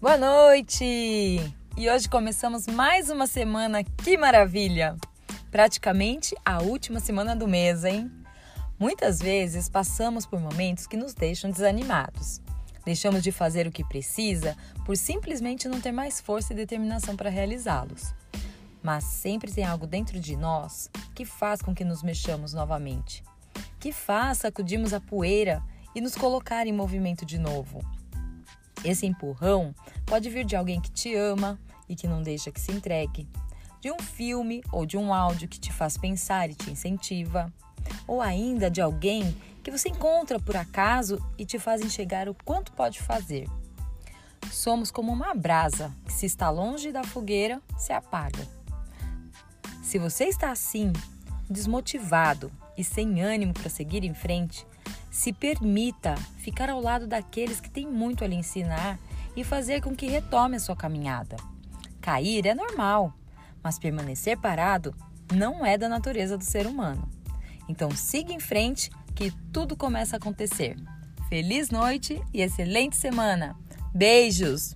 Boa 0.00 0.16
noite! 0.16 0.82
E 1.76 1.90
hoje 1.90 2.08
começamos 2.08 2.66
mais 2.66 3.10
uma 3.10 3.26
semana, 3.26 3.84
que 3.84 4.16
maravilha! 4.16 4.96
Praticamente 5.50 6.34
a 6.42 6.62
última 6.62 6.98
semana 6.98 7.36
do 7.36 7.46
mês, 7.46 7.84
hein? 7.84 8.10
Muitas 8.78 9.18
vezes 9.18 9.68
passamos 9.68 10.24
por 10.24 10.40
momentos 10.40 10.86
que 10.86 10.96
nos 10.96 11.12
deixam 11.12 11.50
desanimados. 11.50 12.40
Deixamos 12.82 13.22
de 13.22 13.30
fazer 13.30 13.66
o 13.66 13.70
que 13.70 13.84
precisa 13.84 14.56
por 14.86 14.96
simplesmente 14.96 15.68
não 15.68 15.82
ter 15.82 15.92
mais 15.92 16.18
força 16.18 16.54
e 16.54 16.56
determinação 16.56 17.14
para 17.14 17.28
realizá-los. 17.28 18.14
Mas 18.82 19.04
sempre 19.04 19.52
tem 19.52 19.64
algo 19.64 19.86
dentro 19.86 20.18
de 20.18 20.34
nós 20.34 20.88
que 21.14 21.26
faz 21.26 21.60
com 21.60 21.74
que 21.74 21.84
nos 21.84 22.02
mexamos 22.02 22.54
novamente, 22.54 23.22
que 23.78 23.92
faz 23.92 24.38
sacudirmos 24.38 24.94
a 24.94 25.00
poeira 25.00 25.62
e 25.94 26.00
nos 26.00 26.14
colocar 26.14 26.66
em 26.66 26.72
movimento 26.72 27.26
de 27.26 27.38
novo. 27.38 27.99
Esse 28.84 29.06
empurrão 29.06 29.74
pode 30.06 30.30
vir 30.30 30.44
de 30.44 30.56
alguém 30.56 30.80
que 30.80 30.90
te 30.90 31.14
ama 31.14 31.58
e 31.88 31.94
que 31.94 32.06
não 32.06 32.22
deixa 32.22 32.50
que 32.50 32.60
se 32.60 32.72
entregue, 32.72 33.28
de 33.80 33.90
um 33.90 33.98
filme 33.98 34.62
ou 34.70 34.86
de 34.86 34.96
um 34.96 35.12
áudio 35.12 35.48
que 35.48 35.58
te 35.58 35.72
faz 35.72 35.96
pensar 35.96 36.50
e 36.50 36.54
te 36.54 36.70
incentiva, 36.70 37.52
ou 38.06 38.20
ainda 38.20 38.70
de 38.70 38.80
alguém 38.80 39.34
que 39.62 39.70
você 39.70 39.88
encontra 39.88 40.38
por 40.38 40.56
acaso 40.56 41.18
e 41.36 41.44
te 41.44 41.58
faz 41.58 41.82
enxergar 41.82 42.28
o 42.28 42.36
quanto 42.44 42.72
pode 42.72 43.00
fazer. 43.00 43.48
Somos 44.50 44.90
como 44.90 45.12
uma 45.12 45.34
brasa 45.34 45.92
que, 46.04 46.12
se 46.12 46.26
está 46.26 46.50
longe 46.50 46.92
da 46.92 47.04
fogueira, 47.04 47.60
se 47.78 47.92
apaga. 47.92 48.46
Se 49.82 49.98
você 49.98 50.24
está 50.24 50.50
assim, 50.50 50.92
desmotivado 51.48 52.50
e 52.76 52.84
sem 52.84 53.20
ânimo 53.22 53.52
para 53.52 53.68
seguir 53.68 54.04
em 54.04 54.14
frente, 54.14 54.66
se 55.10 55.32
permita 55.32 56.14
ficar 56.38 56.70
ao 56.70 56.80
lado 56.80 57.06
daqueles 57.06 57.60
que 57.60 57.70
têm 57.70 57.86
muito 57.86 58.24
a 58.24 58.26
lhe 58.26 58.36
ensinar 58.36 58.98
e 59.36 59.42
fazer 59.44 59.80
com 59.80 59.94
que 59.94 60.06
retome 60.06 60.56
a 60.56 60.60
sua 60.60 60.76
caminhada. 60.76 61.36
Cair 62.00 62.46
é 62.46 62.54
normal, 62.54 63.12
mas 63.62 63.78
permanecer 63.78 64.38
parado 64.38 64.94
não 65.32 65.64
é 65.64 65.76
da 65.76 65.88
natureza 65.88 66.38
do 66.38 66.44
ser 66.44 66.66
humano. 66.66 67.08
Então 67.68 67.90
siga 67.90 68.32
em 68.32 68.40
frente 68.40 68.90
que 69.14 69.30
tudo 69.52 69.76
começa 69.76 70.16
a 70.16 70.18
acontecer. 70.18 70.76
Feliz 71.28 71.70
noite 71.70 72.20
e 72.32 72.40
excelente 72.40 72.96
semana! 72.96 73.56
Beijos! 73.94 74.74